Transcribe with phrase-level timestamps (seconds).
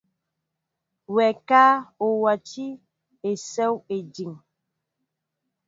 [1.15, 1.63] Wɛ ka,
[2.05, 2.65] o wátī
[3.29, 4.31] esew étíŋ?